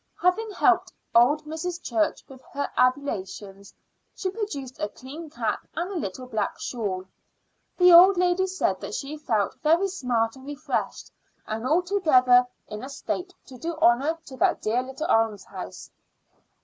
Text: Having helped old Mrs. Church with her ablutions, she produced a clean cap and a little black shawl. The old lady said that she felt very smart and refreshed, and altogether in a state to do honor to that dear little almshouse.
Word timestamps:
Having 0.19 0.49
helped 0.53 0.91
old 1.13 1.45
Mrs. 1.45 1.79
Church 1.79 2.23
with 2.27 2.41
her 2.53 2.67
ablutions, 2.75 3.71
she 4.15 4.31
produced 4.31 4.79
a 4.79 4.89
clean 4.89 5.29
cap 5.29 5.67
and 5.75 5.91
a 5.91 5.95
little 5.95 6.25
black 6.25 6.59
shawl. 6.59 7.05
The 7.77 7.93
old 7.93 8.17
lady 8.17 8.47
said 8.47 8.81
that 8.81 8.95
she 8.95 9.15
felt 9.15 9.61
very 9.61 9.87
smart 9.89 10.35
and 10.35 10.47
refreshed, 10.47 11.11
and 11.45 11.67
altogether 11.67 12.47
in 12.67 12.83
a 12.83 12.89
state 12.89 13.35
to 13.45 13.59
do 13.59 13.77
honor 13.79 14.17
to 14.25 14.35
that 14.37 14.63
dear 14.63 14.81
little 14.81 15.05
almshouse. 15.05 15.91